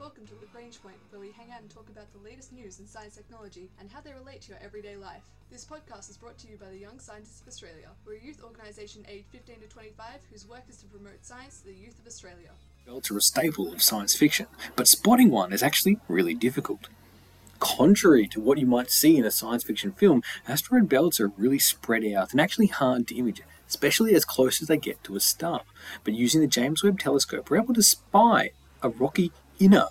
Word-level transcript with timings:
Welcome 0.00 0.26
to 0.28 0.34
Lagrange 0.40 0.80
Point, 0.82 0.96
where 1.10 1.20
we 1.20 1.30
hang 1.30 1.52
out 1.52 1.60
and 1.60 1.68
talk 1.68 1.90
about 1.90 2.10
the 2.14 2.26
latest 2.26 2.54
news 2.54 2.80
in 2.80 2.86
science 2.86 3.16
technology 3.16 3.68
and 3.78 3.90
how 3.90 4.00
they 4.00 4.14
relate 4.14 4.40
to 4.40 4.48
your 4.48 4.58
everyday 4.64 4.96
life. 4.96 5.20
This 5.52 5.66
podcast 5.66 6.08
is 6.08 6.16
brought 6.16 6.38
to 6.38 6.48
you 6.48 6.56
by 6.56 6.70
the 6.70 6.78
Young 6.78 6.98
Scientists 6.98 7.42
of 7.42 7.48
Australia. 7.48 7.90
We're 8.06 8.14
a 8.14 8.24
youth 8.24 8.42
organisation 8.42 9.04
aged 9.06 9.26
15 9.30 9.56
to 9.60 9.66
25 9.66 10.06
whose 10.32 10.48
work 10.48 10.62
is 10.70 10.78
to 10.78 10.86
promote 10.86 11.22
science 11.22 11.60
to 11.60 11.66
the 11.66 11.74
youth 11.74 11.98
of 11.98 12.06
Australia. 12.06 12.48
Belts 12.86 13.10
are 13.10 13.18
a 13.18 13.20
staple 13.20 13.70
of 13.70 13.82
science 13.82 14.16
fiction, 14.16 14.46
but 14.74 14.88
spotting 14.88 15.30
one 15.30 15.52
is 15.52 15.62
actually 15.62 15.98
really 16.08 16.32
difficult. 16.32 16.88
Contrary 17.58 18.26
to 18.28 18.40
what 18.40 18.56
you 18.56 18.66
might 18.66 18.90
see 18.90 19.18
in 19.18 19.26
a 19.26 19.30
science 19.30 19.64
fiction 19.64 19.92
film, 19.92 20.22
asteroid 20.48 20.88
belts 20.88 21.20
are 21.20 21.28
really 21.36 21.58
spread 21.58 22.06
out 22.06 22.32
and 22.32 22.40
actually 22.40 22.68
hard 22.68 23.06
to 23.08 23.16
image, 23.16 23.42
especially 23.68 24.14
as 24.14 24.24
close 24.24 24.62
as 24.62 24.68
they 24.68 24.78
get 24.78 25.04
to 25.04 25.14
a 25.14 25.20
star. 25.20 25.60
But 26.04 26.14
using 26.14 26.40
the 26.40 26.46
James 26.46 26.82
Webb 26.82 26.98
Telescope, 26.98 27.50
we're 27.50 27.60
able 27.60 27.74
to 27.74 27.82
spy 27.82 28.52
a 28.82 28.88
rocky 28.88 29.30
inner 29.60 29.86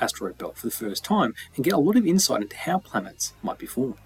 asteroid 0.00 0.38
belt 0.38 0.56
for 0.56 0.66
the 0.66 0.72
first 0.72 1.04
time 1.04 1.34
and 1.54 1.64
get 1.64 1.74
a 1.74 1.78
lot 1.78 1.96
of 1.96 2.06
insight 2.06 2.42
into 2.42 2.56
how 2.56 2.78
planets 2.78 3.34
might 3.42 3.58
be 3.58 3.66
formed. 3.66 3.96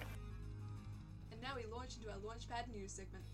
And 1.30 1.40
now 1.40 1.50
we 1.54 1.62
launch 1.72 1.96
into 1.96 2.10
our 2.10 2.18
Launchpad 2.18 2.74
news 2.74 2.92
segment. 2.92 3.24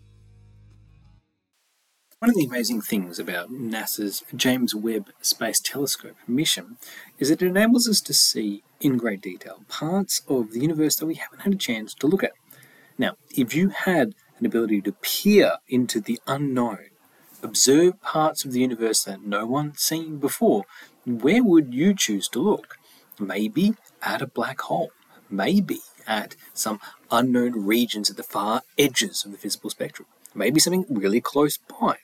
One 2.19 2.29
of 2.29 2.35
the 2.35 2.45
amazing 2.45 2.81
things 2.81 3.17
about 3.17 3.51
NASA's 3.51 4.23
James 4.35 4.75
Webb 4.75 5.09
Space 5.21 5.59
Telescope 5.59 6.17
mission 6.27 6.77
is 7.17 7.29
that 7.29 7.41
it 7.41 7.47
enables 7.47 7.89
us 7.89 7.99
to 8.01 8.13
see 8.13 8.61
in 8.79 8.97
great 8.97 9.21
detail 9.21 9.63
parts 9.67 10.21
of 10.27 10.51
the 10.51 10.59
universe 10.59 10.95
that 10.97 11.07
we 11.07 11.15
haven't 11.15 11.39
had 11.39 11.53
a 11.53 11.57
chance 11.57 11.95
to 11.95 12.05
look 12.05 12.23
at. 12.23 12.33
Now, 12.95 13.15
if 13.35 13.55
you 13.55 13.69
had 13.69 14.13
an 14.37 14.45
ability 14.45 14.81
to 14.81 14.91
peer 14.91 15.53
into 15.67 15.99
the 15.99 16.19
unknown, 16.27 16.89
observe 17.41 17.99
parts 18.01 18.45
of 18.45 18.51
the 18.51 18.59
universe 18.59 19.03
that 19.05 19.23
no 19.23 19.47
one's 19.47 19.81
seen 19.81 20.17
before, 20.17 20.65
where 21.05 21.43
would 21.43 21.73
you 21.73 21.93
choose 21.93 22.27
to 22.29 22.39
look? 22.39 22.77
Maybe 23.19 23.75
at 24.01 24.21
a 24.21 24.27
black 24.27 24.61
hole, 24.61 24.91
maybe 25.29 25.79
at 26.07 26.35
some 26.53 26.79
unknown 27.11 27.65
regions 27.65 28.09
at 28.09 28.17
the 28.17 28.23
far 28.23 28.61
edges 28.77 29.23
of 29.25 29.31
the 29.31 29.37
visible 29.37 29.69
spectrum, 29.69 30.07
maybe 30.33 30.59
something 30.59 30.85
really 30.89 31.21
close 31.21 31.57
by. 31.57 31.97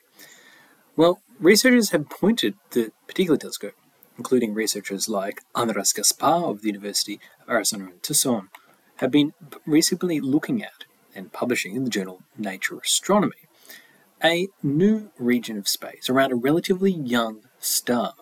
Well, 0.95 1.22
researchers 1.39 1.92
have 1.92 2.09
pointed 2.09 2.56
the 2.72 2.92
particular 3.08 3.38
telescope, 3.38 3.76
including 4.17 4.54
researchers 4.54 5.08
like 5.08 5.42
Andras 5.56 5.94
Gaspar 5.94 6.45
of 6.45 6.61
the 6.61 6.67
University 6.67 7.20
of 7.42 7.50
Arizona 7.50 7.86
in 7.86 8.00
Tucson, 8.02 8.50
have 8.98 9.11
been 9.11 9.34
recently 9.66 10.20
looking 10.20 10.64
at 10.64 10.86
and 11.16 11.32
publishing 11.32 11.76
in 11.76 11.84
the 11.84 11.89
journal 11.89 12.22
Nature 12.38 12.78
Astronomy 12.80 13.48
a 14.23 14.48
new 14.64 15.11
region 15.17 15.58
of 15.58 15.67
space 15.67 16.09
around 16.09 16.32
a 16.32 16.36
relatively 16.36 16.92
young 16.92 17.42
star. 17.59 18.14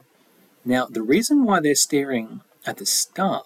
Now, 0.66 0.88
the 0.88 1.04
reason 1.04 1.46
why 1.46 1.60
they're 1.60 1.76
staring 1.76 2.42
at 2.66 2.78
the 2.78 2.86
star, 2.86 3.44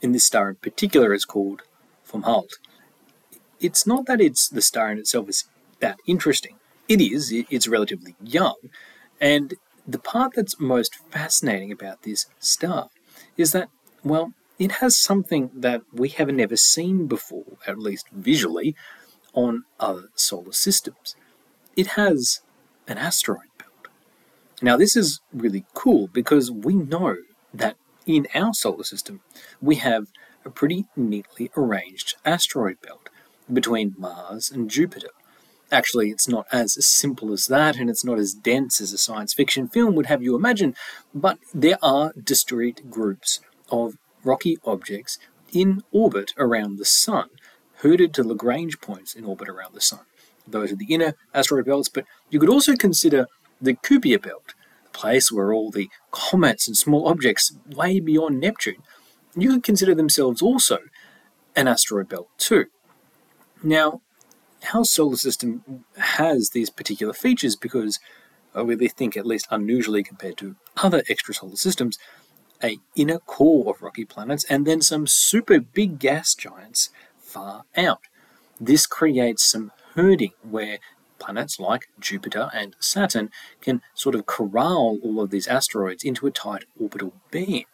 in 0.00 0.12
this 0.12 0.24
star 0.24 0.48
in 0.48 0.56
particular, 0.56 1.12
is 1.12 1.24
called 1.24 1.62
Fomalhaut. 2.08 2.52
It's 3.60 3.86
not 3.86 4.06
that 4.06 4.20
it's 4.20 4.48
the 4.48 4.62
star 4.62 4.90
in 4.90 4.98
itself 4.98 5.28
is 5.28 5.44
that 5.80 5.98
interesting. 6.06 6.56
It 6.88 7.00
is. 7.00 7.30
It's 7.32 7.68
relatively 7.68 8.16
young, 8.22 8.56
and 9.20 9.54
the 9.86 9.98
part 9.98 10.32
that's 10.34 10.58
most 10.58 10.96
fascinating 11.10 11.70
about 11.70 12.02
this 12.02 12.26
star 12.38 12.88
is 13.36 13.52
that, 13.52 13.68
well, 14.02 14.32
it 14.58 14.72
has 14.72 14.96
something 14.96 15.50
that 15.54 15.82
we 15.92 16.08
have 16.08 16.28
never 16.28 16.56
seen 16.56 17.06
before, 17.06 17.58
at 17.66 17.78
least 17.78 18.08
visually, 18.12 18.74
on 19.34 19.64
other 19.78 20.08
solar 20.16 20.52
systems 20.52 21.14
it 21.76 21.88
has 21.88 22.40
an 22.86 22.98
asteroid. 22.98 23.49
Now, 24.62 24.76
this 24.76 24.96
is 24.96 25.20
really 25.32 25.64
cool 25.74 26.08
because 26.08 26.50
we 26.50 26.74
know 26.74 27.16
that 27.54 27.76
in 28.06 28.26
our 28.34 28.52
solar 28.52 28.84
system 28.84 29.20
we 29.60 29.76
have 29.76 30.08
a 30.44 30.50
pretty 30.50 30.86
neatly 30.96 31.50
arranged 31.56 32.16
asteroid 32.24 32.80
belt 32.80 33.08
between 33.52 33.94
Mars 33.98 34.50
and 34.50 34.70
Jupiter. 34.70 35.10
Actually, 35.72 36.10
it's 36.10 36.28
not 36.28 36.46
as 36.50 36.84
simple 36.84 37.32
as 37.32 37.46
that, 37.46 37.76
and 37.76 37.88
it's 37.88 38.04
not 38.04 38.18
as 38.18 38.34
dense 38.34 38.80
as 38.80 38.92
a 38.92 38.98
science 38.98 39.32
fiction 39.32 39.68
film 39.68 39.94
would 39.94 40.06
have 40.06 40.22
you 40.22 40.34
imagine, 40.34 40.74
but 41.14 41.38
there 41.54 41.78
are 41.80 42.12
discrete 42.20 42.90
groups 42.90 43.40
of 43.70 43.96
rocky 44.24 44.58
objects 44.64 45.18
in 45.52 45.82
orbit 45.92 46.32
around 46.36 46.76
the 46.76 46.84
Sun, 46.84 47.28
herded 47.76 48.12
to 48.14 48.24
Lagrange 48.24 48.80
points 48.80 49.14
in 49.14 49.24
orbit 49.24 49.48
around 49.48 49.74
the 49.74 49.80
Sun. 49.80 50.00
Those 50.46 50.72
are 50.72 50.76
the 50.76 50.92
inner 50.92 51.14
asteroid 51.32 51.66
belts, 51.66 51.88
but 51.88 52.04
you 52.30 52.40
could 52.40 52.48
also 52.48 52.74
consider 52.74 53.26
the 53.60 53.74
Kuiper 53.74 54.22
belt, 54.22 54.54
the 54.84 54.98
place 54.98 55.30
where 55.30 55.52
all 55.52 55.70
the 55.70 55.90
comets 56.10 56.66
and 56.66 56.76
small 56.76 57.08
objects 57.08 57.52
way 57.66 58.00
beyond 58.00 58.40
Neptune. 58.40 58.82
You 59.36 59.50
could 59.50 59.62
consider 59.64 59.94
themselves 59.94 60.42
also 60.42 60.78
an 61.54 61.68
asteroid 61.68 62.08
belt 62.08 62.28
too. 62.38 62.66
Now, 63.62 64.00
our 64.74 64.84
solar 64.84 65.16
system 65.16 65.84
has 65.96 66.50
these 66.50 66.70
particular 66.70 67.12
features 67.12 67.56
because 67.56 67.98
uh, 68.54 68.60
I 68.60 68.62
really 68.62 68.88
think, 68.88 69.16
at 69.16 69.26
least 69.26 69.46
unusually 69.50 70.02
compared 70.02 70.36
to 70.38 70.56
other 70.76 71.02
extrasolar 71.02 71.56
systems, 71.56 71.98
a 72.62 72.78
inner 72.94 73.18
core 73.18 73.70
of 73.70 73.82
rocky 73.82 74.04
planets 74.04 74.44
and 74.44 74.66
then 74.66 74.82
some 74.82 75.06
super 75.06 75.60
big 75.60 75.98
gas 75.98 76.34
giants 76.34 76.90
far 77.18 77.64
out. 77.76 78.02
This 78.60 78.86
creates 78.86 79.50
some 79.50 79.72
herding 79.94 80.32
where 80.42 80.78
planets 81.20 81.60
like 81.60 81.88
Jupiter 82.00 82.50
and 82.52 82.74
Saturn 82.80 83.30
can 83.60 83.82
sort 83.94 84.14
of 84.14 84.26
corral 84.26 84.98
all 85.02 85.20
of 85.20 85.30
these 85.30 85.46
asteroids 85.46 86.02
into 86.02 86.26
a 86.26 86.32
tight 86.32 86.64
orbital 86.80 87.12
band. 87.30 87.66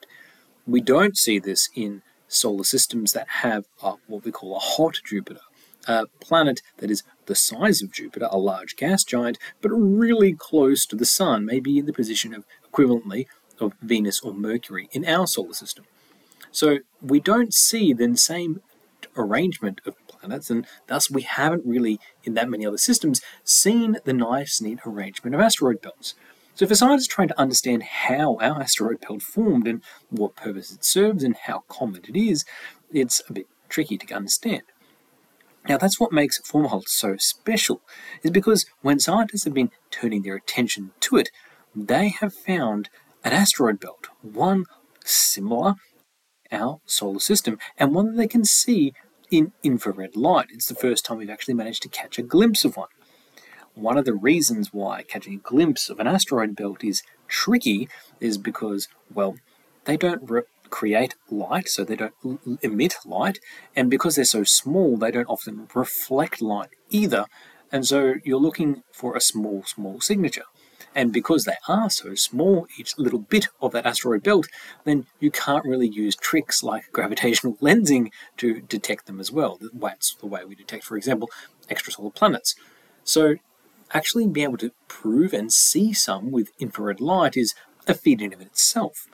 We 0.66 0.80
don't 0.80 1.16
see 1.16 1.38
this 1.38 1.70
in 1.74 2.02
solar 2.28 2.64
systems 2.64 3.12
that 3.12 3.28
have 3.40 3.64
a, 3.82 3.94
what 4.06 4.24
we 4.24 4.32
call 4.32 4.56
a 4.56 4.60
hot 4.60 5.00
Jupiter, 5.04 5.40
a 5.86 6.06
planet 6.20 6.60
that 6.78 6.90
is 6.90 7.04
the 7.26 7.34
size 7.34 7.82
of 7.82 7.92
Jupiter, 7.92 8.28
a 8.30 8.38
large 8.38 8.76
gas 8.76 9.04
giant, 9.04 9.38
but 9.60 9.70
really 9.70 10.34
close 10.34 10.84
to 10.86 10.96
the 10.96 11.06
Sun, 11.06 11.46
maybe 11.46 11.78
in 11.78 11.86
the 11.86 11.92
position 11.92 12.34
of 12.34 12.44
equivalently 12.70 13.26
of 13.60 13.72
Venus 13.80 14.20
or 14.20 14.34
Mercury 14.34 14.88
in 14.92 15.06
our 15.06 15.26
solar 15.26 15.54
system. 15.54 15.84
So 16.50 16.78
we 17.00 17.20
don't 17.20 17.54
see 17.54 17.92
the 17.92 18.16
same 18.16 18.60
arrangement 19.16 19.80
of 19.86 19.94
planets, 20.26 20.50
and 20.50 20.66
thus 20.88 21.10
we 21.10 21.22
haven't 21.22 21.64
really, 21.64 21.98
in 22.24 22.34
that 22.34 22.48
many 22.48 22.66
other 22.66 22.78
systems, 22.78 23.20
seen 23.44 23.98
the 24.04 24.12
nice, 24.12 24.60
neat 24.60 24.80
arrangement 24.84 25.34
of 25.34 25.40
asteroid 25.40 25.80
belts. 25.80 26.14
So, 26.54 26.66
for 26.66 26.74
scientists 26.74 27.08
trying 27.08 27.28
to 27.28 27.40
understand 27.40 27.82
how 27.82 28.38
our 28.40 28.62
asteroid 28.62 29.00
belt 29.00 29.22
formed 29.22 29.66
and 29.68 29.82
what 30.10 30.36
purpose 30.36 30.72
it 30.72 30.84
serves 30.84 31.22
and 31.22 31.36
how 31.36 31.64
common 31.68 32.02
it 32.08 32.16
is, 32.16 32.44
it's 32.92 33.22
a 33.28 33.32
bit 33.32 33.46
tricky 33.68 33.98
to 33.98 34.14
understand. 34.14 34.62
Now, 35.68 35.76
that's 35.76 36.00
what 36.00 36.12
makes 36.12 36.40
Fomalhaut 36.40 36.88
so 36.88 37.16
special, 37.18 37.82
is 38.22 38.30
because 38.30 38.66
when 38.82 39.00
scientists 39.00 39.44
have 39.44 39.54
been 39.54 39.70
turning 39.90 40.22
their 40.22 40.36
attention 40.36 40.92
to 41.00 41.16
it, 41.16 41.30
they 41.74 42.08
have 42.08 42.32
found 42.32 42.88
an 43.24 43.32
asteroid 43.32 43.80
belt, 43.80 44.06
one 44.22 44.64
similar 45.04 45.74
our 46.52 46.78
solar 46.86 47.18
system, 47.18 47.58
and 47.76 47.94
one 47.94 48.06
that 48.06 48.16
they 48.16 48.28
can 48.28 48.44
see 48.44 48.92
in 49.30 49.52
infrared 49.62 50.16
light. 50.16 50.48
It's 50.50 50.66
the 50.66 50.74
first 50.74 51.04
time 51.04 51.18
we've 51.18 51.30
actually 51.30 51.54
managed 51.54 51.82
to 51.82 51.88
catch 51.88 52.18
a 52.18 52.22
glimpse 52.22 52.64
of 52.64 52.76
one. 52.76 52.88
One 53.74 53.98
of 53.98 54.04
the 54.04 54.14
reasons 54.14 54.72
why 54.72 55.02
catching 55.02 55.34
a 55.34 55.48
glimpse 55.48 55.90
of 55.90 56.00
an 56.00 56.06
asteroid 56.06 56.56
belt 56.56 56.82
is 56.82 57.02
tricky 57.28 57.88
is 58.20 58.38
because, 58.38 58.88
well, 59.12 59.36
they 59.84 59.96
don't 59.96 60.28
re- 60.28 60.42
create 60.70 61.14
light, 61.30 61.68
so 61.68 61.84
they 61.84 61.96
don't 61.96 62.14
l- 62.24 62.58
emit 62.62 62.96
light, 63.04 63.38
and 63.74 63.90
because 63.90 64.16
they're 64.16 64.24
so 64.24 64.44
small, 64.44 64.96
they 64.96 65.10
don't 65.10 65.28
often 65.28 65.68
reflect 65.74 66.40
light 66.40 66.70
either, 66.90 67.26
and 67.70 67.86
so 67.86 68.14
you're 68.24 68.40
looking 68.40 68.82
for 68.92 69.16
a 69.16 69.20
small, 69.20 69.62
small 69.64 70.00
signature. 70.00 70.44
And 70.96 71.12
because 71.12 71.44
they 71.44 71.58
are 71.68 71.90
so 71.90 72.14
small, 72.14 72.66
each 72.78 72.96
little 72.96 73.18
bit 73.18 73.48
of 73.60 73.72
that 73.72 73.84
asteroid 73.84 74.22
belt, 74.22 74.48
then 74.84 75.06
you 75.20 75.30
can't 75.30 75.66
really 75.66 75.86
use 75.86 76.16
tricks 76.16 76.62
like 76.62 76.90
gravitational 76.90 77.56
lensing 77.56 78.10
to 78.38 78.62
detect 78.62 79.04
them 79.04 79.20
as 79.20 79.30
well. 79.30 79.60
That's 79.74 80.14
the 80.14 80.26
way 80.26 80.42
we 80.46 80.54
detect, 80.54 80.84
for 80.84 80.96
example, 80.96 81.30
extrasolar 81.70 82.14
planets. 82.14 82.54
So 83.04 83.36
actually 83.92 84.26
being 84.26 84.46
able 84.46 84.56
to 84.56 84.72
prove 84.88 85.34
and 85.34 85.52
see 85.52 85.92
some 85.92 86.30
with 86.30 86.50
infrared 86.58 87.02
light 87.02 87.36
is 87.36 87.54
a 87.86 87.92
feat 87.92 88.22
in 88.22 88.32
of 88.32 88.40
itself. 88.40 89.06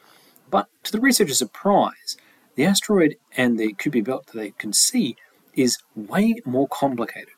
But 0.49 0.69
to 0.84 0.93
the 0.93 1.00
researchers' 1.00 1.38
surprise, 1.38 2.17
the 2.55 2.64
asteroid 2.64 3.17
and 3.37 3.58
the 3.58 3.75
Kuiper 3.75 4.05
belt 4.05 4.26
that 4.29 4.38
they 4.38 4.50
can 4.52 4.73
see 4.73 5.17
is 5.55 5.79
way 5.96 6.37
more 6.44 6.69
complicated 6.69 7.34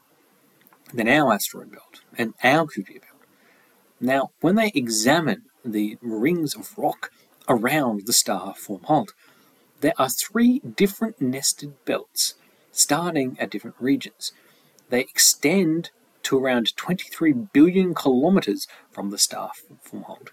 than 0.93 1.09
our 1.09 1.33
asteroid 1.33 1.73
belt 1.73 2.03
and 2.19 2.35
our 2.45 2.67
Kuiper 2.67 3.01
belt. 3.01 3.14
Now, 4.01 4.31
when 4.41 4.57
they 4.57 4.73
examine 4.75 5.43
the 5.65 5.99
rings 6.03 6.55
of 6.55 6.77
rock 6.77 7.11
around 7.49 8.07
the 8.07 8.13
star 8.13 8.55
Fomalhaut, 8.55 9.11
there 9.81 9.95
are 9.99 10.09
three 10.09 10.61
different 10.61 11.21
nested 11.21 11.85
belts 11.85 12.35
starting 12.73 13.37
at 13.39 13.51
different 13.51 13.77
regions. 13.79 14.33
They 14.91 15.01
extend 15.01 15.91
to 16.25 16.39
around 16.39 16.77
23 16.77 17.33
billion 17.33 17.95
kilometers 17.95 18.67
from 18.91 19.11
the 19.11 19.19
star 19.19 19.53
Fomalhaut. 19.85 20.29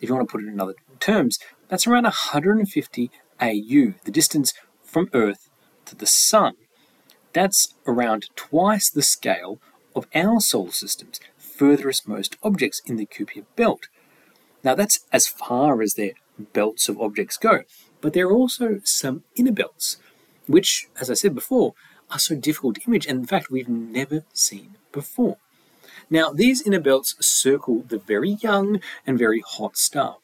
if 0.00 0.08
you 0.08 0.14
want 0.14 0.28
to 0.28 0.32
put 0.32 0.44
it 0.44 0.48
in 0.48 0.60
other 0.60 0.74
terms, 1.00 1.38
that's 1.68 1.86
around 1.86 2.04
150 2.04 3.10
AU, 3.40 3.94
the 4.04 4.10
distance 4.10 4.54
from 4.82 5.10
Earth 5.12 5.50
to 5.84 5.94
the 5.94 6.06
Sun. 6.06 6.54
That's 7.32 7.74
around 7.86 8.30
twice 8.36 8.90
the 8.90 9.02
scale 9.02 9.60
of 9.94 10.06
our 10.14 10.40
solar 10.40 10.70
system's 10.70 11.20
furthest 11.58 12.08
most 12.08 12.36
objects 12.42 12.80
in 12.86 12.96
the 12.96 13.06
Kuiper 13.06 13.44
belt. 13.56 13.88
Now, 14.64 14.74
that's 14.74 15.00
as 15.12 15.26
far 15.26 15.82
as 15.82 15.94
their 15.94 16.12
belts 16.52 16.88
of 16.88 17.00
objects 17.00 17.36
go, 17.36 17.62
but 18.00 18.12
there 18.12 18.28
are 18.28 18.32
also 18.32 18.80
some 18.84 19.24
inner 19.36 19.52
belts, 19.52 19.96
which, 20.46 20.88
as 21.00 21.10
I 21.10 21.14
said 21.14 21.34
before, 21.34 21.74
are 22.10 22.18
so 22.18 22.34
difficult 22.34 22.76
to 22.76 22.82
image 22.86 23.06
and 23.06 23.20
in 23.20 23.26
fact 23.26 23.50
we've 23.50 23.68
never 23.68 24.24
seen 24.32 24.76
before. 24.92 25.36
Now, 26.10 26.30
these 26.32 26.62
inner 26.62 26.80
belts 26.80 27.14
circle 27.20 27.84
the 27.86 27.98
very 27.98 28.30
young 28.30 28.80
and 29.06 29.18
very 29.18 29.42
hot 29.46 29.76
star. 29.76 30.16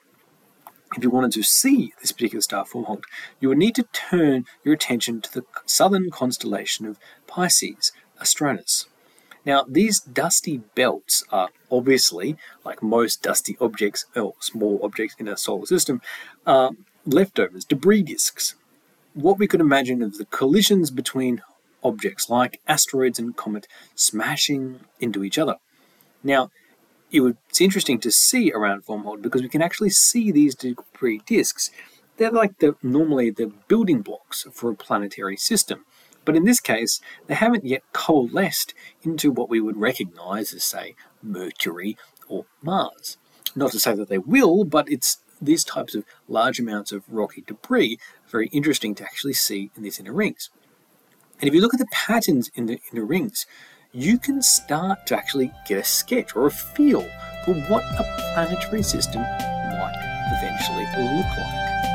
If 0.96 1.02
you 1.02 1.10
wanted 1.10 1.32
to 1.32 1.42
see 1.42 1.92
this 2.00 2.12
particular 2.12 2.40
star 2.40 2.64
form 2.64 2.84
Fomalhaut, 2.84 3.02
you 3.40 3.48
would 3.48 3.58
need 3.58 3.74
to 3.74 3.88
turn 3.92 4.46
your 4.62 4.74
attention 4.74 5.20
to 5.22 5.32
the 5.32 5.44
southern 5.66 6.10
constellation 6.10 6.86
of 6.86 6.98
Piscis 7.26 7.90
Austrinus. 8.20 8.86
Now, 9.44 9.64
these 9.68 10.00
dusty 10.00 10.58
belts 10.74 11.24
are 11.30 11.50
obviously, 11.70 12.36
like 12.64 12.82
most 12.82 13.22
dusty 13.22 13.56
objects 13.60 14.06
or 14.16 14.34
small 14.40 14.80
objects 14.82 15.16
in 15.18 15.28
a 15.28 15.36
solar 15.36 15.66
system, 15.66 16.00
are 16.46 16.72
leftovers, 17.04 17.64
debris 17.64 18.02
disks. 18.02 18.54
What 19.12 19.38
we 19.38 19.46
could 19.46 19.60
imagine 19.60 20.02
of 20.02 20.18
the 20.18 20.24
collisions 20.26 20.90
between 20.90 21.42
objects 21.82 22.30
like 22.30 22.60
asteroids 22.66 23.18
and 23.18 23.36
comet 23.36 23.68
smashing 23.94 24.80
into 24.98 25.22
each 25.22 25.38
other. 25.38 25.56
Now, 26.22 26.50
it 27.12 27.20
would, 27.20 27.36
it's 27.48 27.60
interesting 27.60 28.00
to 28.00 28.10
see 28.10 28.50
around 28.50 28.86
Fomalhaut 28.86 29.22
because 29.22 29.42
we 29.42 29.48
can 29.48 29.62
actually 29.62 29.90
see 29.90 30.32
these 30.32 30.54
debris 30.54 31.20
disks. 31.26 31.70
They're 32.16 32.30
like 32.30 32.58
the 32.58 32.76
normally 32.82 33.30
the 33.30 33.52
building 33.68 34.00
blocks 34.00 34.46
for 34.52 34.70
a 34.70 34.74
planetary 34.74 35.36
system. 35.36 35.84
But 36.24 36.36
in 36.36 36.44
this 36.44 36.60
case, 36.60 37.00
they 37.26 37.34
haven't 37.34 37.64
yet 37.64 37.82
coalesced 37.92 38.74
into 39.02 39.30
what 39.30 39.48
we 39.48 39.60
would 39.60 39.76
recognize 39.76 40.52
as, 40.52 40.64
say, 40.64 40.94
Mercury 41.22 41.96
or 42.28 42.46
Mars. 42.62 43.18
Not 43.54 43.72
to 43.72 43.80
say 43.80 43.94
that 43.94 44.08
they 44.08 44.18
will, 44.18 44.64
but 44.64 44.90
it's 44.90 45.18
these 45.40 45.64
types 45.64 45.94
of 45.94 46.04
large 46.28 46.58
amounts 46.58 46.92
of 46.92 47.04
rocky 47.08 47.42
debris 47.46 47.98
very 48.28 48.48
interesting 48.48 48.94
to 48.96 49.04
actually 49.04 49.34
see 49.34 49.70
in 49.76 49.82
these 49.82 49.98
inner 49.98 50.12
rings. 50.12 50.50
And 51.40 51.48
if 51.48 51.54
you 51.54 51.60
look 51.60 51.74
at 51.74 51.80
the 51.80 51.86
patterns 51.92 52.50
in 52.54 52.66
the 52.66 52.80
inner 52.92 53.04
rings, 53.04 53.46
you 53.92 54.18
can 54.18 54.42
start 54.42 55.06
to 55.06 55.16
actually 55.16 55.52
get 55.68 55.78
a 55.78 55.84
sketch 55.84 56.34
or 56.34 56.46
a 56.46 56.50
feel 56.50 57.02
for 57.44 57.54
what 57.68 57.84
a 57.84 58.32
planetary 58.34 58.82
system 58.82 59.22
might 59.22 60.30
eventually 60.38 60.84
look 61.16 61.26
like. 61.38 61.93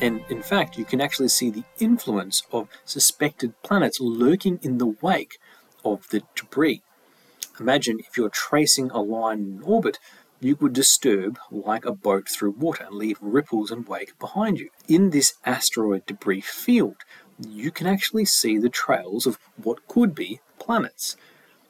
And 0.00 0.22
in 0.28 0.42
fact, 0.42 0.76
you 0.76 0.84
can 0.84 1.00
actually 1.00 1.28
see 1.28 1.50
the 1.50 1.64
influence 1.78 2.42
of 2.52 2.68
suspected 2.84 3.54
planets 3.62 4.00
lurking 4.00 4.58
in 4.62 4.78
the 4.78 4.94
wake 5.00 5.38
of 5.84 6.08
the 6.10 6.22
debris. 6.34 6.82
Imagine 7.60 8.00
if 8.00 8.16
you're 8.16 8.30
tracing 8.30 8.90
a 8.90 9.00
line 9.00 9.38
in 9.38 9.62
orbit, 9.62 9.98
you 10.40 10.56
would 10.56 10.72
disturb 10.72 11.38
like 11.50 11.86
a 11.86 11.94
boat 11.94 12.28
through 12.28 12.50
water 12.50 12.84
and 12.84 12.96
leave 12.96 13.18
ripples 13.20 13.70
and 13.70 13.88
wake 13.88 14.18
behind 14.18 14.58
you. 14.58 14.68
In 14.88 15.10
this 15.10 15.34
asteroid 15.46 16.04
debris 16.06 16.42
field, 16.42 16.96
you 17.38 17.70
can 17.70 17.86
actually 17.86 18.24
see 18.24 18.58
the 18.58 18.68
trails 18.68 19.26
of 19.26 19.38
what 19.62 19.86
could 19.88 20.14
be 20.14 20.40
planets. 20.58 21.16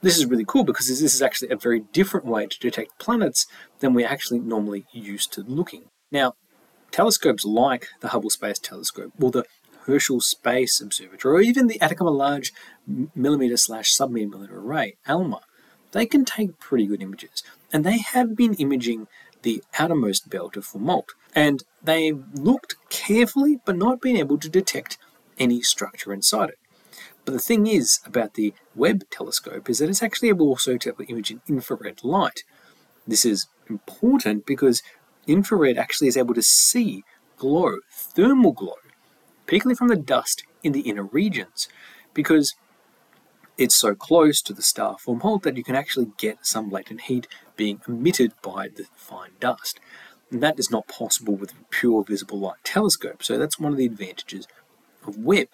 This 0.01 0.19
is 0.19 0.27
really 0.27 0.45
cool 0.45 0.65
because 0.65 0.89
this 0.89 1.01
is 1.01 1.23
actually 1.23 1.51
a 1.51 1.57
very 1.57 1.81
different 1.81 2.27
way 2.27 2.47
to 2.47 2.59
detect 2.59 2.99
planets 2.99 3.47
than 3.81 3.95
we're 3.95 4.09
actually 4.09 4.41
normally 4.41 4.87
used 4.93 5.33
to 5.35 5.43
looking. 5.43 5.85
Now, 6.11 6.35
Telescopes 6.95 7.45
like 7.45 7.89
the 8.03 8.11
Hubble 8.11 8.31
Space 8.31 8.61
Telescope 8.61 9.11
or 9.21 9.33
the 9.33 9.45
Herschel 9.87 10.21
Space 10.21 10.81
Observatory 10.81 11.35
or 11.35 11.41
even 11.41 11.67
the 11.67 11.83
Atacama 11.83 12.13
Large 12.13 12.53
Millimeter 13.17 13.57
slash 13.57 13.93
Submillimeter 13.93 14.53
Array, 14.53 14.95
ALMA, 15.09 15.41
they 15.91 16.07
can 16.07 16.25
take 16.25 16.61
pretty 16.61 16.87
good 16.87 17.03
images. 17.03 17.43
And 17.73 17.83
they 17.85 17.99
have 17.99 18.37
been 18.37 18.55
imaging 18.55 19.09
the 19.43 19.65
outermost 19.77 20.31
belt 20.31 20.57
of 20.57 20.69
Fomalhaut. 20.69 21.09
And 21.35 21.65
they've 21.83 22.23
looked 22.33 22.77
carefully 22.91 23.59
but 23.65 23.77
not 23.77 24.01
been 24.01 24.17
able 24.17 24.39
to 24.39 24.49
detect 24.49 24.97
any 25.37 25.63
structure 25.63 26.13
inside 26.13 26.51
it. 26.51 26.59
But 27.25 27.33
the 27.33 27.41
thing 27.41 27.67
is 27.67 27.99
about 28.07 28.35
the 28.35 28.55
Webb 28.77 29.03
telescope 29.11 29.69
is 29.69 29.81
that 29.81 29.91
it's 29.91 30.01
actually 30.01 30.29
able 30.29 30.47
also 30.47 30.77
to 30.77 30.95
image 31.09 31.33
in 31.33 31.41
infrared 31.49 32.05
light. 32.05 32.45
This 33.05 33.25
is 33.25 33.49
important 33.69 34.47
because 34.47 34.81
infrared 35.27 35.79
actually 35.79 36.09
is 36.09 36.17
able 36.17 36.35
to 36.35 36.43
see 36.43 37.05
glow, 37.37 37.79
thermal 37.91 38.53
glow, 38.53 38.77
particularly 39.47 39.77
from 39.77 39.89
the 39.89 39.97
dust 39.97 40.45
in 40.63 40.73
the 40.73 40.81
inner 40.81 41.05
regions, 41.05 41.69
because 42.13 42.55
it's 43.57 43.75
so 43.75 43.95
close 43.95 44.43
to 44.43 44.53
the 44.53 44.63
star 44.63 44.97
Fomalhaut 44.97 45.43
that 45.43 45.57
you 45.57 45.65
can 45.65 45.77
actually 45.77 46.11
get 46.17 46.45
some 46.45 46.71
latent 46.71 47.03
heat 47.03 47.29
being 47.57 47.81
emitted 47.87 48.33
by 48.43 48.69
the 48.69 48.87
fine 48.97 49.31
dust. 49.39 49.79
And 50.31 50.43
that 50.43 50.59
is 50.59 50.71
not 50.71 50.89
possible 50.89 51.37
with 51.37 51.53
a 51.53 51.65
pure 51.71 52.03
visible 52.03 52.39
light 52.39 52.65
telescope, 52.65 53.23
so 53.23 53.39
that's 53.39 53.59
one 53.59 53.73
of 53.73 53.79
the 53.79 53.87
advantages 53.87 54.49
of 55.07 55.17
Webb. 55.19 55.49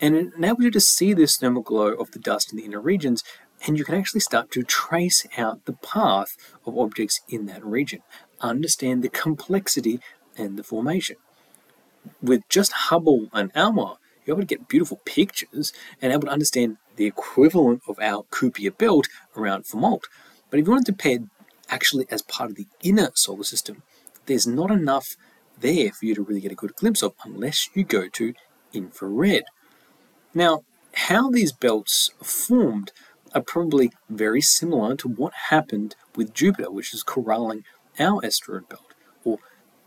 And 0.00 0.14
it 0.14 0.34
enables 0.36 0.64
you 0.64 0.70
to 0.70 0.80
see 0.80 1.12
this 1.12 1.36
thermal 1.36 1.62
glow 1.62 1.88
of 1.88 2.12
the 2.12 2.18
dust 2.18 2.52
in 2.52 2.58
the 2.58 2.64
inner 2.64 2.80
regions, 2.80 3.24
and 3.66 3.76
you 3.76 3.84
can 3.84 3.94
actually 3.94 4.20
start 4.20 4.50
to 4.52 4.62
trace 4.62 5.26
out 5.36 5.64
the 5.64 5.72
path 5.72 6.36
of 6.64 6.78
objects 6.78 7.20
in 7.28 7.46
that 7.46 7.64
region 7.64 8.00
understand 8.40 9.02
the 9.02 9.08
complexity 9.08 10.00
and 10.36 10.58
the 10.58 10.64
formation. 10.64 11.16
With 12.22 12.48
just 12.48 12.72
Hubble 12.72 13.28
and 13.32 13.50
ALMA, 13.54 13.98
you're 14.24 14.34
able 14.36 14.42
to 14.42 14.46
get 14.46 14.68
beautiful 14.68 15.00
pictures 15.04 15.72
and 16.00 16.12
able 16.12 16.26
to 16.26 16.32
understand 16.32 16.76
the 16.96 17.06
equivalent 17.06 17.82
of 17.88 17.98
our 18.00 18.24
Kuiper 18.30 18.76
belt 18.76 19.06
around 19.36 19.64
Fomalhaut. 19.64 20.04
But 20.50 20.60
if 20.60 20.66
you 20.66 20.72
wanted 20.72 20.86
to 20.86 20.92
pair 20.92 21.18
actually 21.68 22.06
as 22.10 22.22
part 22.22 22.50
of 22.50 22.56
the 22.56 22.66
inner 22.82 23.10
solar 23.14 23.44
system, 23.44 23.82
there's 24.26 24.46
not 24.46 24.70
enough 24.70 25.16
there 25.58 25.92
for 25.92 26.06
you 26.06 26.14
to 26.14 26.22
really 26.22 26.40
get 26.40 26.52
a 26.52 26.56
good 26.56 26.76
glimpse 26.76 27.02
of 27.02 27.14
unless 27.24 27.68
you 27.74 27.84
go 27.84 28.08
to 28.08 28.34
infrared. 28.72 29.44
Now, 30.34 30.64
how 30.94 31.30
these 31.30 31.52
belts 31.52 32.10
formed 32.22 32.92
are 33.34 33.42
probably 33.42 33.92
very 34.08 34.40
similar 34.40 34.96
to 34.96 35.08
what 35.08 35.32
happened 35.50 35.94
with 36.16 36.34
Jupiter, 36.34 36.70
which 36.70 36.92
is 36.92 37.02
corralling 37.02 37.64
our 38.00 38.24
asteroid 38.24 38.68
belt, 38.68 38.94
or 39.24 39.38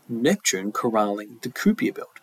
Neptune 0.08 0.72
corralling 0.72 1.38
the 1.42 1.48
Kuiper 1.48 1.94
belt. 1.94 2.20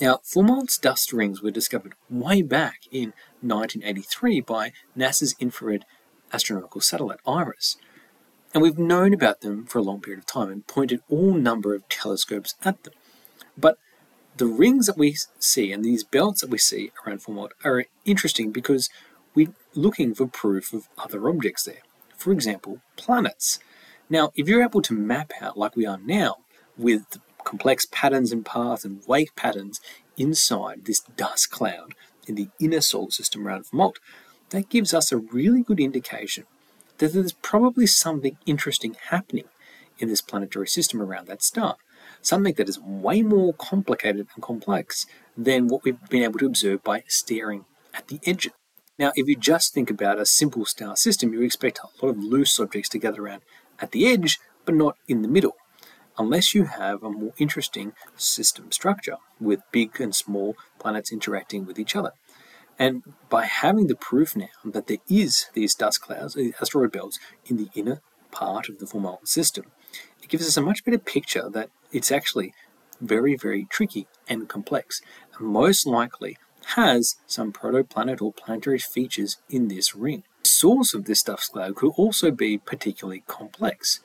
Now, 0.00 0.20
Fomalhaut's 0.24 0.78
dust 0.78 1.12
rings 1.12 1.42
were 1.42 1.50
discovered 1.50 1.94
way 2.10 2.42
back 2.42 2.80
in 2.90 3.12
1983 3.40 4.40
by 4.40 4.72
NASA's 4.96 5.36
infrared 5.38 5.84
astronomical 6.32 6.80
satellite 6.80 7.20
IRAS, 7.26 7.76
and 8.54 8.62
we've 8.62 8.78
known 8.78 9.14
about 9.14 9.40
them 9.40 9.64
for 9.66 9.78
a 9.78 9.82
long 9.82 10.00
period 10.00 10.18
of 10.18 10.26
time 10.26 10.50
and 10.50 10.66
pointed 10.66 11.00
all 11.08 11.34
number 11.34 11.74
of 11.74 11.88
telescopes 11.88 12.54
at 12.64 12.82
them. 12.84 12.94
But 13.56 13.78
the 14.36 14.46
rings 14.46 14.86
that 14.86 14.96
we 14.96 15.16
see 15.38 15.72
and 15.72 15.84
these 15.84 16.04
belts 16.04 16.40
that 16.40 16.50
we 16.50 16.58
see 16.58 16.90
around 17.06 17.22
Fomalhaut 17.22 17.50
are 17.64 17.84
interesting 18.04 18.50
because 18.50 18.88
we're 19.34 19.54
looking 19.74 20.14
for 20.14 20.26
proof 20.26 20.72
of 20.72 20.88
other 20.98 21.28
objects 21.28 21.64
there. 21.64 21.82
For 22.16 22.32
example, 22.32 22.80
planets. 22.96 23.58
Now, 24.12 24.30
if 24.34 24.46
you're 24.46 24.62
able 24.62 24.82
to 24.82 24.92
map 24.92 25.32
out, 25.40 25.56
like 25.56 25.74
we 25.74 25.86
are 25.86 25.96
now, 25.96 26.36
with 26.76 27.18
complex 27.44 27.86
patterns 27.90 28.30
and 28.30 28.44
paths 28.44 28.84
and 28.84 29.00
wake 29.06 29.34
patterns 29.36 29.80
inside 30.18 30.84
this 30.84 31.00
dust 31.00 31.50
cloud 31.50 31.94
in 32.26 32.34
the 32.34 32.48
inner 32.60 32.82
solar 32.82 33.10
system 33.10 33.48
around 33.48 33.64
Fomalhaut, 33.64 33.96
that 34.50 34.68
gives 34.68 34.92
us 34.92 35.12
a 35.12 35.16
really 35.16 35.62
good 35.62 35.80
indication 35.80 36.44
that 36.98 37.14
there's 37.14 37.32
probably 37.32 37.86
something 37.86 38.36
interesting 38.44 38.96
happening 39.08 39.46
in 39.98 40.08
this 40.08 40.20
planetary 40.20 40.68
system 40.68 41.00
around 41.00 41.26
that 41.28 41.42
star. 41.42 41.76
Something 42.20 42.52
that 42.58 42.68
is 42.68 42.78
way 42.78 43.22
more 43.22 43.54
complicated 43.54 44.26
and 44.34 44.42
complex 44.42 45.06
than 45.38 45.68
what 45.68 45.84
we've 45.84 46.10
been 46.10 46.22
able 46.22 46.38
to 46.40 46.46
observe 46.46 46.84
by 46.84 47.04
staring 47.08 47.64
at 47.94 48.08
the 48.08 48.20
edges. 48.26 48.52
Now, 48.98 49.12
if 49.16 49.26
you 49.26 49.36
just 49.36 49.72
think 49.72 49.88
about 49.88 50.20
a 50.20 50.26
simple 50.26 50.66
star 50.66 50.96
system, 50.96 51.32
you 51.32 51.40
expect 51.40 51.78
a 51.78 52.04
lot 52.04 52.10
of 52.10 52.22
loose 52.22 52.60
objects 52.60 52.90
to 52.90 52.98
gather 52.98 53.22
around 53.22 53.40
at 53.82 53.90
the 53.90 54.06
edge, 54.06 54.38
but 54.64 54.74
not 54.74 54.96
in 55.06 55.20
the 55.20 55.28
middle. 55.28 55.56
unless 56.18 56.54
you 56.54 56.64
have 56.64 57.02
a 57.02 57.10
more 57.10 57.32
interesting 57.38 57.92
system 58.16 58.70
structure 58.70 59.16
with 59.40 59.60
big 59.72 60.00
and 60.00 60.14
small 60.14 60.56
planets 60.78 61.12
interacting 61.12 61.64
with 61.66 61.78
each 61.78 61.96
other. 61.96 62.12
And 62.78 63.02
by 63.28 63.44
having 63.44 63.86
the 63.86 63.96
proof 63.96 64.34
now 64.34 64.48
that 64.64 64.86
there 64.86 64.98
is 65.08 65.46
these 65.54 65.74
dust 65.74 66.00
clouds, 66.00 66.34
these 66.34 66.54
asteroid 66.60 66.92
belts 66.92 67.18
in 67.46 67.56
the 67.56 67.68
inner 67.74 68.00
part 68.30 68.68
of 68.68 68.78
the 68.78 68.86
Fomalhaut 68.86 69.28
system, 69.28 69.66
it 70.22 70.28
gives 70.28 70.46
us 70.46 70.56
a 70.56 70.62
much 70.62 70.84
better 70.84 70.98
picture 70.98 71.48
that 71.50 71.70
it's 71.92 72.10
actually 72.10 72.54
very, 73.00 73.36
very 73.36 73.66
tricky 73.68 74.06
and 74.28 74.48
complex, 74.48 75.02
and 75.36 75.46
most 75.48 75.86
likely 75.86 76.38
has 76.76 77.16
some 77.26 77.52
protoplanet 77.52 78.22
or 78.22 78.32
planetary 78.32 78.78
features 78.78 79.38
in 79.50 79.68
this 79.68 79.94
ring. 79.94 80.22
Source 80.62 80.94
of 80.94 81.06
this 81.06 81.18
stuff's 81.18 81.48
cloud 81.48 81.74
could 81.74 81.90
also 81.96 82.30
be 82.30 82.56
particularly 82.56 83.24
complex. 83.26 83.98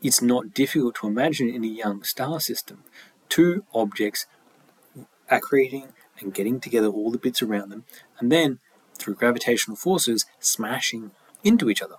It's 0.00 0.22
not 0.22 0.54
difficult 0.54 0.94
to 1.00 1.08
imagine 1.08 1.48
in 1.48 1.64
a 1.64 1.66
young 1.66 2.04
star 2.04 2.38
system 2.38 2.84
two 3.28 3.64
objects 3.74 4.26
accreting 5.28 5.88
and 6.20 6.32
getting 6.32 6.60
together 6.60 6.86
all 6.86 7.10
the 7.10 7.18
bits 7.18 7.42
around 7.42 7.70
them, 7.70 7.84
and 8.20 8.30
then, 8.30 8.60
through 8.94 9.16
gravitational 9.16 9.76
forces, 9.76 10.24
smashing 10.38 11.10
into 11.42 11.68
each 11.68 11.82
other. 11.82 11.96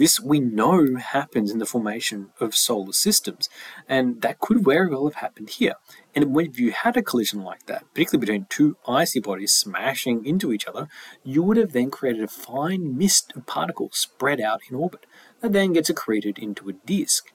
This 0.00 0.18
we 0.18 0.40
know 0.40 0.96
happens 0.96 1.50
in 1.50 1.58
the 1.58 1.66
formation 1.66 2.30
of 2.40 2.56
solar 2.56 2.94
systems, 2.94 3.50
and 3.86 4.22
that 4.22 4.38
could 4.40 4.64
very 4.64 4.88
well 4.88 5.04
have 5.04 5.16
happened 5.16 5.50
here. 5.50 5.74
And 6.14 6.34
when 6.34 6.54
you 6.54 6.72
had 6.72 6.96
a 6.96 7.02
collision 7.02 7.42
like 7.42 7.66
that, 7.66 7.84
particularly 7.92 8.24
between 8.24 8.46
two 8.48 8.78
icy 8.88 9.20
bodies 9.20 9.52
smashing 9.52 10.24
into 10.24 10.54
each 10.54 10.66
other, 10.66 10.88
you 11.22 11.42
would 11.42 11.58
have 11.58 11.72
then 11.72 11.90
created 11.90 12.22
a 12.22 12.28
fine 12.28 12.96
mist 12.96 13.34
of 13.36 13.44
particles 13.44 13.98
spread 13.98 14.40
out 14.40 14.62
in 14.70 14.74
orbit 14.74 15.04
that 15.42 15.52
then 15.52 15.74
gets 15.74 15.90
accreted 15.90 16.38
into 16.38 16.70
a 16.70 16.72
disk. 16.72 17.26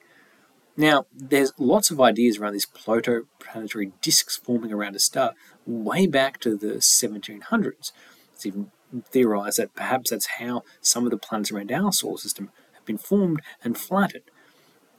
Now, 0.76 1.06
there's 1.14 1.54
lots 1.60 1.92
of 1.92 2.02
ideas 2.02 2.40
around 2.40 2.54
these 2.54 2.66
protoplanetary 2.66 3.92
disks 4.02 4.38
forming 4.38 4.74
around 4.74 4.96
a 4.96 5.00
star 5.00 5.34
way 5.68 6.08
back 6.08 6.40
to 6.40 6.58
the 6.58 6.78
1700s. 6.78 7.92
It's 8.34 8.46
even 8.48 8.72
theorized 9.04 9.60
that 9.60 9.76
perhaps 9.76 10.10
that's 10.10 10.28
how 10.40 10.64
some 10.82 11.06
of 11.06 11.12
the 11.12 11.18
planets 11.18 11.52
around 11.52 11.72
our 11.72 11.92
solar 11.92 12.18
system 12.18 12.52
have 12.74 12.86
been 12.86 12.98
formed 12.98 13.42
and 13.64 13.78
flattened. 13.78 14.24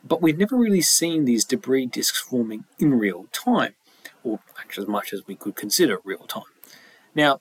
But 0.05 0.23
we've 0.23 0.39
never 0.39 0.57
really 0.57 0.83
seen 0.83 1.25
these 1.25 1.45
debris 1.45 1.87
disks 1.87 2.21
forming 2.21 2.65
in 2.79 2.95
real 2.95 3.27
time, 3.33 3.75
or 4.23 4.41
actually 4.59 4.85
as 4.85 4.89
much 4.89 5.13
as 5.13 5.27
we 5.27 5.35
could 5.35 5.57
consider 5.57 5.99
real 6.05 6.27
time. 6.27 6.45
Now, 7.15 7.41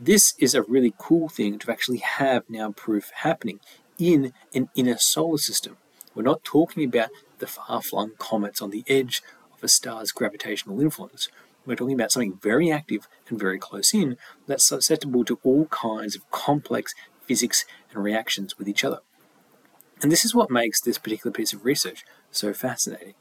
this 0.00 0.34
is 0.38 0.54
a 0.54 0.62
really 0.62 0.94
cool 0.96 1.28
thing 1.28 1.58
to 1.58 1.72
actually 1.72 1.98
have 1.98 2.44
now 2.48 2.70
proof 2.70 3.10
happening 3.16 3.58
in 3.98 4.32
an 4.54 4.68
inner 4.76 4.96
solar 4.98 5.38
system. 5.38 5.76
We're 6.14 6.22
not 6.22 6.44
talking 6.44 6.84
about 6.84 7.10
the 7.38 7.46
far 7.46 7.82
flung 7.82 8.12
comets 8.18 8.62
on 8.62 8.70
the 8.70 8.84
edge 8.86 9.22
of 9.52 9.64
a 9.64 9.68
star's 9.68 10.12
gravitational 10.12 10.80
influence. 10.80 11.28
We're 11.68 11.76
talking 11.76 11.94
about 11.94 12.10
something 12.10 12.38
very 12.42 12.72
active 12.72 13.06
and 13.28 13.38
very 13.38 13.58
close 13.58 13.92
in 13.92 14.16
that's 14.46 14.64
susceptible 14.64 15.22
to 15.26 15.38
all 15.42 15.66
kinds 15.66 16.16
of 16.16 16.28
complex 16.30 16.94
physics 17.26 17.66
and 17.92 18.02
reactions 18.02 18.56
with 18.56 18.68
each 18.68 18.84
other. 18.84 19.00
And 20.00 20.10
this 20.10 20.24
is 20.24 20.34
what 20.34 20.50
makes 20.50 20.80
this 20.80 20.96
particular 20.96 21.30
piece 21.30 21.52
of 21.52 21.66
research 21.66 22.06
so 22.30 22.54
fascinating. 22.54 23.12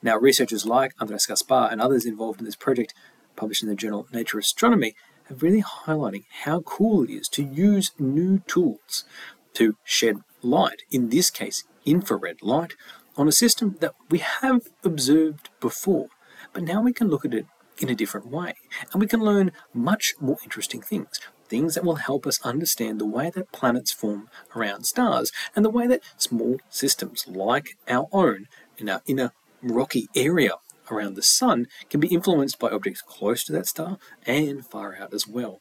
Now, 0.00 0.16
researchers 0.16 0.64
like 0.64 0.94
Andras 1.02 1.26
Gaspar 1.26 1.68
and 1.70 1.82
others 1.82 2.06
involved 2.06 2.40
in 2.40 2.46
this 2.46 2.56
project, 2.56 2.94
published 3.36 3.62
in 3.62 3.68
the 3.68 3.74
journal 3.74 4.06
Nature 4.10 4.38
Astronomy, 4.38 4.94
have 5.24 5.42
really 5.42 5.62
highlighting 5.62 6.24
how 6.44 6.60
cool 6.60 7.04
it 7.04 7.10
is 7.10 7.28
to 7.28 7.44
use 7.44 7.92
new 7.98 8.38
tools 8.46 9.04
to 9.52 9.76
shed 9.84 10.16
light, 10.40 10.82
in 10.90 11.10
this 11.10 11.28
case, 11.28 11.64
infrared 11.84 12.40
light, 12.40 12.72
on 13.18 13.28
a 13.28 13.32
system 13.32 13.76
that 13.80 13.94
we 14.08 14.18
have 14.18 14.68
observed 14.82 15.50
before. 15.60 16.08
But 16.54 16.62
now 16.62 16.80
we 16.80 16.92
can 16.92 17.08
look 17.08 17.24
at 17.24 17.34
it 17.34 17.46
in 17.78 17.88
a 17.88 17.94
different 17.94 18.26
way. 18.26 18.54
And 18.92 19.00
we 19.00 19.06
can 19.06 19.20
learn 19.20 19.52
much 19.72 20.14
more 20.20 20.38
interesting 20.42 20.80
things. 20.80 21.20
Things 21.48 21.74
that 21.74 21.84
will 21.84 21.96
help 21.96 22.26
us 22.26 22.40
understand 22.42 23.00
the 23.00 23.06
way 23.06 23.30
that 23.30 23.52
planets 23.52 23.92
form 23.92 24.28
around 24.56 24.84
stars 24.84 25.32
and 25.54 25.64
the 25.64 25.70
way 25.70 25.86
that 25.86 26.02
small 26.16 26.58
systems 26.70 27.26
like 27.28 27.76
our 27.88 28.08
own 28.12 28.46
in 28.78 28.88
our 28.88 29.02
inner 29.06 29.32
rocky 29.62 30.08
area 30.14 30.52
around 30.90 31.14
the 31.14 31.22
sun 31.22 31.66
can 31.90 32.00
be 32.00 32.08
influenced 32.08 32.58
by 32.58 32.70
objects 32.70 33.02
close 33.02 33.44
to 33.44 33.52
that 33.52 33.66
star 33.66 33.98
and 34.26 34.66
far 34.66 34.96
out 34.96 35.14
as 35.14 35.26
well. 35.26 35.60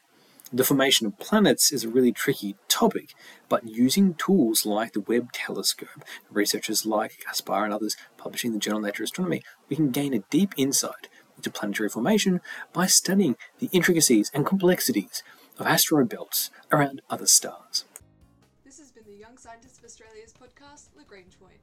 The 0.53 0.65
formation 0.65 1.07
of 1.07 1.17
planets 1.17 1.71
is 1.71 1.85
a 1.85 1.89
really 1.89 2.11
tricky 2.11 2.57
topic, 2.67 3.13
but 3.47 3.65
using 3.65 4.15
tools 4.15 4.65
like 4.65 4.91
the 4.91 4.99
Webb 4.99 5.31
telescope, 5.31 6.03
researchers 6.29 6.85
like 6.85 7.23
Gaspar 7.25 7.63
and 7.63 7.73
others 7.73 7.95
publishing 8.17 8.51
the 8.51 8.59
journal 8.59 8.81
Nature 8.81 9.03
Astronomy, 9.03 9.43
we 9.69 9.77
can 9.77 9.91
gain 9.91 10.13
a 10.13 10.25
deep 10.29 10.53
insight 10.57 11.07
into 11.41 11.49
planetary 11.49 11.89
formation 11.89 12.39
by 12.71 12.85
studying 12.85 13.35
the 13.57 13.69
intricacies 13.71 14.29
and 14.31 14.45
complexities 14.45 15.23
of 15.57 15.65
asteroid 15.65 16.07
belts 16.07 16.51
around 16.71 17.01
other 17.09 17.25
stars. 17.25 17.85
This 18.63 18.77
has 18.77 18.91
been 18.91 19.05
the 19.05 19.19
Young 19.19 19.37
Scientists 19.39 19.79
of 19.79 19.85
Australia's 19.85 20.33
podcast, 20.33 20.89
Lagrange 20.95 21.39
Point. 21.39 21.57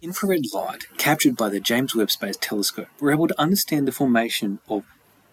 Infrared 0.00 0.44
light 0.54 0.84
captured 0.96 1.36
by 1.36 1.48
the 1.48 1.58
James 1.58 1.94
Webb 1.94 2.12
Space 2.12 2.36
Telescope 2.40 2.86
were 3.00 3.10
able 3.10 3.26
to 3.26 3.40
understand 3.40 3.88
the 3.88 3.92
formation 3.92 4.60
of 4.68 4.84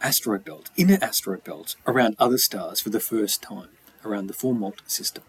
asteroid 0.02 0.44
belts, 0.44 0.72
inner 0.76 0.98
asteroid 1.00 1.44
belts, 1.44 1.76
around 1.86 2.16
other 2.18 2.40
stars 2.40 2.82
for 2.82 2.90
the 2.90 3.00
first 3.00 3.44
time, 3.44 3.70
around 4.04 4.26
the 4.26 4.34
Fomalhaut 4.34 4.90
system. 4.90 5.24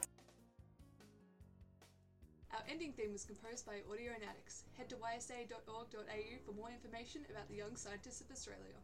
Our 2.54 2.62
ending 2.70 2.92
theme 2.92 3.12
was 3.12 3.24
composed 3.24 3.66
by 3.66 3.80
Audionautics. 3.92 4.57
Head 4.88 4.96
to 4.96 5.34
ysa.org.au 5.34 6.38
for 6.46 6.52
more 6.52 6.70
information 6.70 7.20
about 7.30 7.48
the 7.48 7.56
Young 7.56 7.76
Scientists 7.76 8.22
of 8.22 8.30
Australia. 8.30 8.80